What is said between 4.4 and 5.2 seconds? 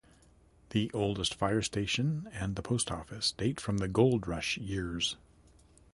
years.